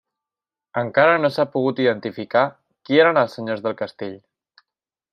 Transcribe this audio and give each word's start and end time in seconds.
Encara 0.81 1.19
no 1.25 1.31
s'ha 1.35 1.45
pogut 1.57 1.83
identificar 1.85 2.45
qui 2.89 3.01
eren 3.05 3.23
els 3.25 3.39
senyors 3.41 3.65
del 3.67 3.81
castell. 3.83 4.21